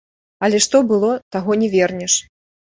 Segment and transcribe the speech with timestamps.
[0.47, 2.13] Але што было, таго не вернеш.